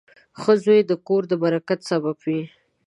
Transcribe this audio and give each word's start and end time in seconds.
•ښه 0.41 0.53
زوی 0.63 0.79
د 0.89 0.91
کور 1.07 1.21
د 1.31 1.33
برکت 1.43 1.79
سبب 1.89 2.15
وي. 2.25 2.41